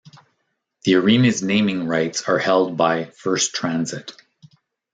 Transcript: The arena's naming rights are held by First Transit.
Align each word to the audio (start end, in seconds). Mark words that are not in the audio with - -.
The 0.83 0.95
arena's 0.95 1.43
naming 1.43 1.85
rights 1.85 2.23
are 2.23 2.39
held 2.39 2.75
by 2.75 3.05
First 3.05 3.53
Transit. 3.53 4.13